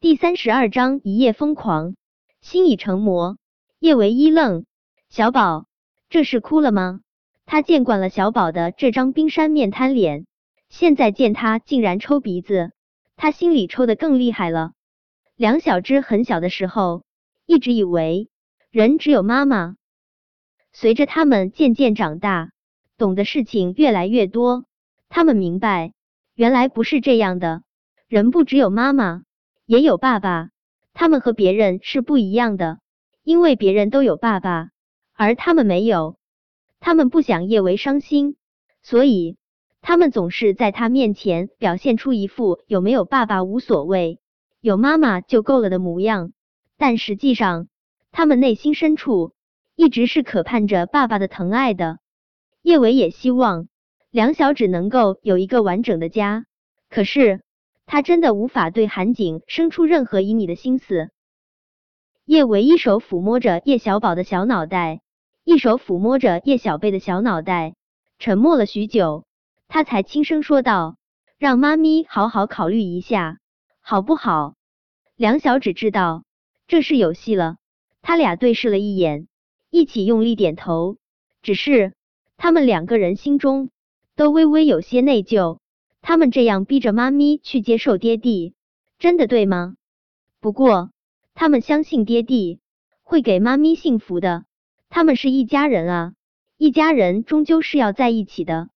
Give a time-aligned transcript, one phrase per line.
[0.00, 1.96] 第三十二章一夜疯狂，
[2.40, 3.36] 心已成魔。
[3.80, 4.64] 叶维一愣，
[5.08, 5.66] 小宝，
[6.08, 7.00] 这是哭了吗？
[7.46, 10.24] 他见惯了小宝的这张冰山面瘫脸，
[10.68, 12.70] 现在见他竟然抽鼻子，
[13.16, 14.70] 他心里抽的更厉害了。
[15.34, 17.02] 梁小芝很小的时候，
[17.44, 18.28] 一直以为
[18.70, 19.74] 人只有妈妈。
[20.72, 22.52] 随着他们渐渐长大，
[22.98, 24.64] 懂的事情越来越多，
[25.08, 25.92] 他们明白，
[26.36, 27.64] 原来不是这样的，
[28.06, 29.24] 人不只有妈妈。
[29.68, 30.48] 也有爸爸，
[30.94, 32.78] 他们和别人是不一样的，
[33.22, 34.70] 因为别人都有爸爸，
[35.12, 36.16] 而他们没有。
[36.80, 38.36] 他们不想叶维伤心，
[38.82, 39.36] 所以
[39.82, 44.20] 他们总是在他面前表现出一副有没有爸爸无所谓，
[44.62, 46.32] 有妈妈就够了的模样。
[46.78, 47.68] 但实际上，
[48.10, 49.34] 他们内心深处
[49.76, 51.98] 一直是渴盼着爸爸的疼爱的。
[52.62, 53.68] 叶维也希望
[54.10, 56.46] 梁小芷能够有一个完整的家，
[56.88, 57.42] 可是。
[57.90, 61.10] 他真的无法对韩景生出任何旖旎的心思。
[62.26, 65.00] 叶维一手抚摸着叶小宝的小脑袋，
[65.42, 67.74] 一手抚摸着叶小贝的小脑袋，
[68.18, 69.24] 沉默了许久，
[69.68, 70.98] 他才轻声说道
[71.40, 73.38] ：“让妈咪好好考虑一下，
[73.80, 74.54] 好不好？”
[75.16, 76.24] 梁小芷知道
[76.66, 77.56] 这是有戏了，
[78.02, 79.28] 他俩对视了一眼，
[79.70, 80.98] 一起用力点头。
[81.40, 81.94] 只是
[82.36, 83.70] 他们两个人心中
[84.14, 85.58] 都微微有些内疚。
[86.00, 88.54] 他们这样逼着妈咪去接受爹地，
[88.98, 89.76] 真的对吗？
[90.40, 90.90] 不过
[91.34, 92.60] 他们相信爹地
[93.02, 94.44] 会给妈咪幸福的。
[94.88, 96.12] 他们是一家人啊，
[96.56, 98.70] 一家人终究是要在一起的。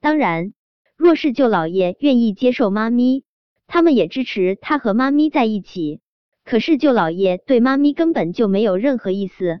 [0.00, 0.54] 当然，
[0.96, 3.24] 若是舅老爷愿意接受妈咪，
[3.66, 6.00] 他们也支持他和妈咪在一起。
[6.44, 9.60] 可是舅老爷对妈咪根本就没有任何意思。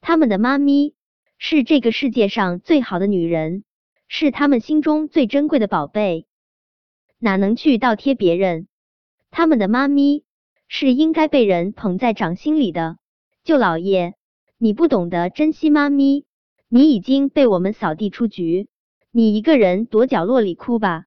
[0.00, 0.94] 他们的妈咪
[1.36, 3.64] 是这个世界上最好的女人。
[4.08, 6.26] 是他们心中最珍贵的宝贝，
[7.18, 8.68] 哪能去倒贴别人？
[9.30, 10.24] 他们的妈咪
[10.68, 12.98] 是应该被人捧在掌心里的。
[13.44, 14.14] 舅老爷，
[14.58, 16.24] 你不懂得珍惜妈咪，
[16.68, 18.68] 你已经被我们扫地出局，
[19.10, 21.04] 你一个人躲角落里哭吧。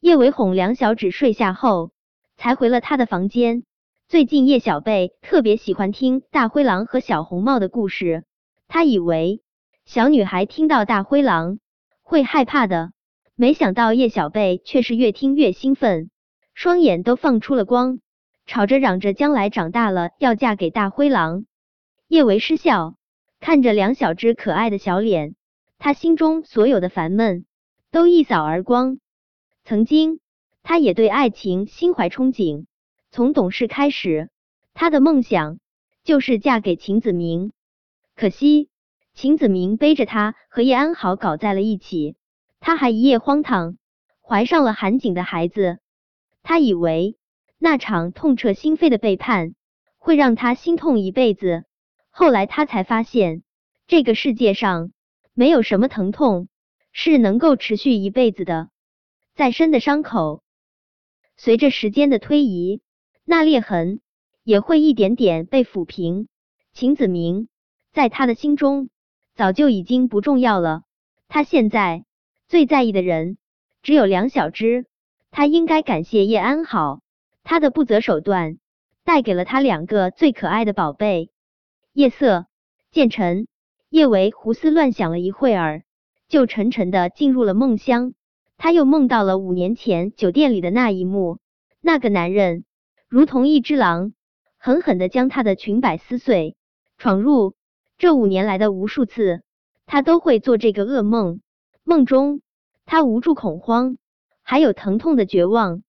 [0.00, 1.90] 叶维哄梁小芷睡下后，
[2.36, 3.64] 才回了他的房间。
[4.08, 8.24] 最近叶小贝特别喜欢听大灰狼和小红帽的故事，
[8.68, 9.42] 他以为
[9.84, 11.58] 小女孩听到大灰狼。
[12.08, 12.92] 会害怕的，
[13.34, 16.08] 没想到叶小贝却是越听越兴奋，
[16.54, 18.00] 双眼都放出了光，
[18.46, 21.44] 吵着嚷着将来长大了要嫁给大灰狼。
[22.06, 22.96] 叶维失笑，
[23.40, 25.34] 看着两小只可爱的小脸，
[25.76, 27.44] 他心中所有的烦闷
[27.90, 28.98] 都一扫而光。
[29.64, 30.20] 曾经，
[30.62, 32.64] 他也对爱情心怀憧憬，
[33.10, 34.30] 从懂事开始，
[34.72, 35.58] 他的梦想
[36.04, 37.52] 就是嫁给秦子明。
[38.16, 38.70] 可惜。
[39.20, 42.14] 秦子明背着他和叶安好搞在了一起，
[42.60, 43.76] 他还一夜荒唐，
[44.22, 45.80] 怀上了韩景的孩子。
[46.44, 47.18] 他以为
[47.58, 49.56] 那场痛彻心扉的背叛
[49.96, 51.64] 会让他心痛一辈子，
[52.10, 53.42] 后来他才发现，
[53.88, 54.92] 这个世界上
[55.34, 56.46] 没有什么疼痛
[56.92, 58.70] 是能够持续一辈子的。
[59.34, 60.44] 再深的伤口，
[61.36, 62.82] 随着时间的推移，
[63.24, 64.00] 那裂痕
[64.44, 66.28] 也会一点点被抚平。
[66.72, 67.48] 秦子明
[67.92, 68.90] 在他的心中。
[69.38, 70.82] 早就已经不重要了。
[71.28, 72.04] 他现在
[72.48, 73.38] 最在意的人
[73.84, 74.86] 只有梁小芝。
[75.30, 77.02] 他应该感谢叶安好，
[77.44, 78.58] 他的不择手段
[79.04, 81.30] 带给了他两个最可爱的宝贝。
[81.92, 82.46] 夜色
[82.90, 83.46] 渐沉，
[83.88, 85.84] 叶维胡思乱想了一会儿，
[86.26, 88.14] 就沉沉的进入了梦乡。
[88.56, 91.38] 他又梦到了五年前酒店里的那一幕，
[91.80, 92.64] 那个男人
[93.06, 94.14] 如同一只狼，
[94.56, 96.56] 狠狠的将他的裙摆撕碎，
[96.96, 97.54] 闯入。
[97.98, 99.42] 这五年来的无数次，
[99.84, 101.40] 他都会做这个噩梦。
[101.82, 102.42] 梦中，
[102.86, 103.96] 他无助、恐慌，
[104.42, 105.82] 还有疼痛的绝望。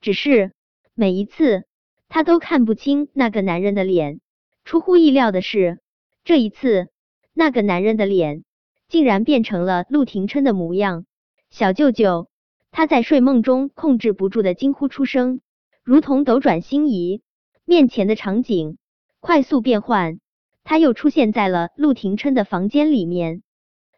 [0.00, 0.52] 只是
[0.94, 1.64] 每一次，
[2.08, 4.20] 他都看不清那个男人的脸。
[4.64, 5.80] 出乎意料的是，
[6.24, 6.88] 这一次，
[7.34, 8.44] 那个男人的脸
[8.88, 11.04] 竟然变成了陆廷琛的模样。
[11.50, 12.30] 小舅舅，
[12.70, 15.42] 他在睡梦中控制不住的惊呼出声，
[15.84, 17.20] 如同斗转星移，
[17.66, 18.78] 面前的场景
[19.20, 20.18] 快速变换。
[20.64, 23.42] 他又出现在了陆廷琛的房间里面。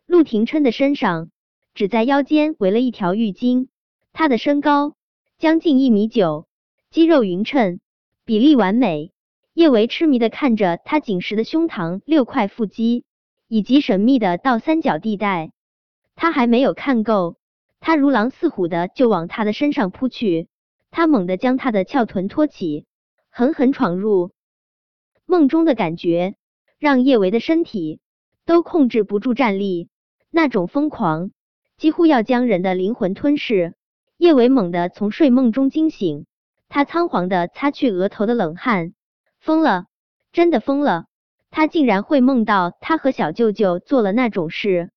[0.06, 1.30] 陆廷琛的身上
[1.74, 3.68] 只在腰间围了一条浴巾，
[4.12, 4.94] 他的身高
[5.38, 6.46] 将近一米九，
[6.90, 7.80] 肌肉匀称，
[8.24, 9.12] 比例完美。
[9.54, 13.04] 叶维痴迷的看着他紧实的胸膛、六块腹肌
[13.46, 15.52] 以及神秘的倒三角地带。
[16.16, 17.36] 他还没有看够，
[17.78, 20.48] 他如狼似虎的就往他的身上扑去。
[20.90, 22.86] 他猛地将他的翘臀托起，
[23.30, 24.32] 狠狠闯入
[25.24, 26.34] 梦中的感觉。
[26.78, 28.00] 让叶维的身体
[28.44, 29.88] 都控制不住站立，
[30.30, 31.30] 那种疯狂
[31.76, 33.74] 几乎要将人的灵魂吞噬。
[34.16, 36.26] 叶维猛地从睡梦中惊醒，
[36.68, 38.94] 他仓皇的擦去额头的冷汗，
[39.40, 39.86] 疯了，
[40.32, 41.06] 真的疯了。
[41.50, 44.90] 他竟然会梦到他和小舅舅做了那种事。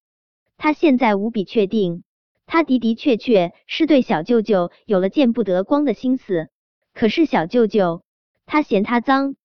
[0.56, 2.02] 他现在无比确定，
[2.46, 6.48] 他的的确确是对小舅舅有了见不得光的心思。
[6.94, 8.02] 可是小舅舅，
[8.44, 9.36] 他嫌他脏，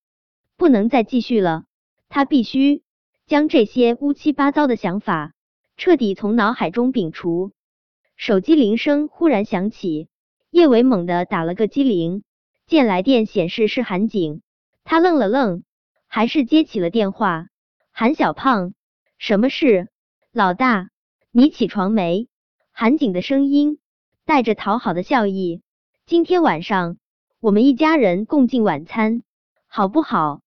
[0.57, 1.65] 不能再继续了。
[2.13, 2.83] 他必须
[3.25, 5.33] 将这些乌七八糟的想法
[5.77, 7.53] 彻底从脑海中摒除。
[8.15, 10.09] 手机铃声忽然响起，
[10.51, 12.21] 叶伟猛地打了个激灵，
[12.67, 14.43] 见来电显示是韩景，
[14.83, 15.63] 他愣了愣，
[16.05, 17.47] 还是接起了电话。
[17.91, 18.75] 韩小胖，
[19.17, 19.89] 什么事？
[20.31, 20.89] 老大，
[21.31, 22.27] 你起床没？
[22.71, 23.79] 韩景的声音
[24.23, 25.63] 带着讨好的笑意。
[26.05, 26.97] 今天晚上。
[27.39, 29.23] 我们一家人共进晚餐，
[29.67, 30.41] 好不好？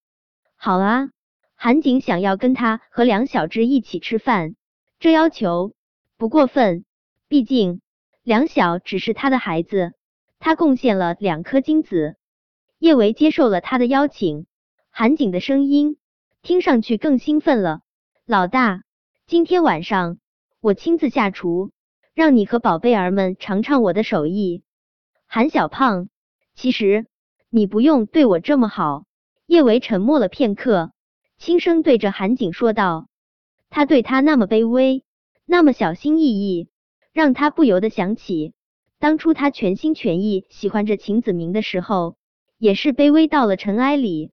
[0.55, 1.11] 好啊，
[1.56, 4.55] 韩景想要跟他和梁小芝一起吃饭，
[5.00, 5.75] 这要求
[6.17, 6.85] 不过分。
[7.29, 7.81] 毕竟
[8.23, 9.94] 梁小只是他的孩子，
[10.38, 12.17] 他贡献了两颗精子。
[12.79, 14.47] 叶维接受了他的邀请，
[14.91, 15.97] 韩景的声音
[16.43, 17.81] 听上去更兴奋了。
[18.26, 18.82] 老大，
[19.26, 20.19] 今天晚上
[20.61, 21.73] 我亲自下厨，
[22.14, 24.62] 让你和宝贝儿们尝尝我的手艺。
[25.26, 26.09] 韩小胖。
[26.55, 27.05] 其实
[27.50, 29.05] 你不用对我这么好。
[29.44, 30.91] 叶维沉默了片刻，
[31.38, 33.09] 轻声对着韩景说道
[33.71, 35.05] ：“他对他那么卑微，
[35.44, 36.69] 那么小心翼翼，
[37.12, 38.55] 让他不由得想起
[38.99, 42.17] 当初他全心全意喜欢着秦子明的时候，
[42.59, 44.33] 也是卑微到了尘埃里。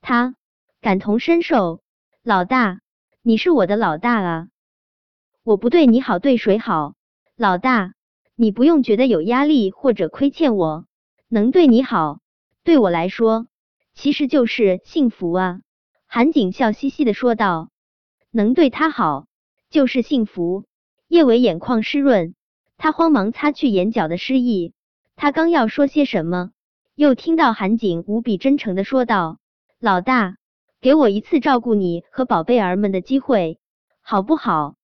[0.00, 0.34] 他
[0.80, 1.80] 感同身受。
[2.24, 2.80] 老大，
[3.22, 4.48] 你是我的老大啊，
[5.42, 6.94] 我不对你好，对谁好？
[7.36, 7.94] 老大，
[8.36, 10.86] 你不用觉得有压力或者亏欠我。”
[11.28, 12.20] 能对你好，
[12.62, 13.46] 对我来说
[13.94, 15.60] 其实就是幸福啊！
[16.14, 17.70] 韩景笑嘻嘻的说道。
[18.30, 19.28] 能对他好
[19.70, 20.66] 就是幸福。
[21.08, 22.34] 叶伟眼眶湿润，
[22.76, 24.74] 他慌忙擦去眼角的湿意。
[25.16, 26.50] 他刚要说些什么，
[26.94, 29.38] 又听到韩景无比真诚的说道
[29.80, 30.36] ：“老大，
[30.82, 33.58] 给我一次照顾你和宝贝儿们的机会，
[34.02, 34.74] 好不好？”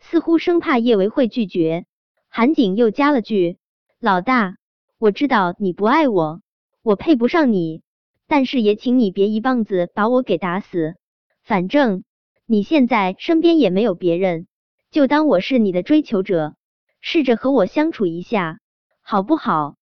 [0.00, 1.84] 似乎生怕叶维会拒绝，
[2.30, 3.58] 韩景又加了句
[4.00, 4.56] ：“老大。”
[4.96, 6.40] 我知道你不爱我，
[6.82, 7.82] 我配不上你，
[8.32, 10.94] 但是也请你别一棒子把我给打死。
[11.42, 12.02] 反正
[12.46, 14.46] 你现在身边也没有别人，
[14.90, 16.54] 就当我是你的追求者，
[17.02, 18.58] 试着和我相处一下，
[19.02, 19.74] 好不好？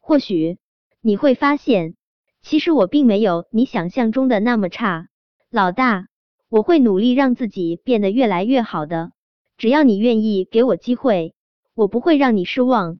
[0.00, 0.58] 或许
[1.02, 1.94] 你会发现，
[2.42, 5.06] 其实我并没有你想象中的那么差。
[5.48, 6.08] 老大，
[6.48, 9.12] 我会努力让自己变得越来越好的，
[9.56, 11.32] 只要你愿意给我机会，
[11.76, 12.98] 我不会让你失望。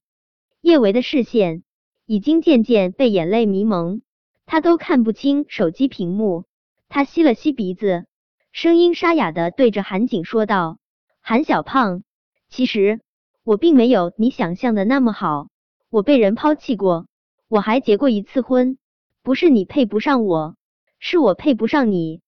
[0.60, 1.64] 叶维的视线
[2.06, 4.02] 已经渐渐被眼泪迷蒙，
[4.46, 6.44] 他都看不清手机屏幕。
[6.88, 8.06] 他吸了吸鼻子，
[8.52, 10.78] 声音沙哑的对着韩景说道
[11.20, 12.02] ：“韩小胖，
[12.48, 13.00] 其实
[13.42, 15.48] 我并没有你想象的那么好。
[15.90, 17.06] 我被人抛弃过，
[17.48, 18.78] 我还结过一次婚。
[19.22, 20.56] 不是你配不上我，
[20.98, 22.20] 是我配不上你。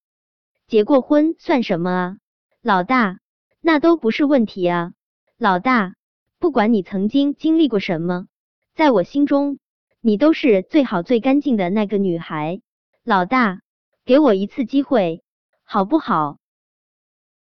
[0.66, 2.16] 结过婚算什么啊，
[2.62, 3.20] 老大？
[3.60, 4.92] 那都不是问题啊，
[5.38, 5.94] 老大。”
[6.38, 8.26] 不管你曾经经历过什么，
[8.74, 9.58] 在我心中，
[10.06, 12.60] 你都是最好最干净的那个女孩。
[13.02, 13.58] 老大，
[14.04, 15.24] 给我一次机会，
[15.64, 16.36] 好不好？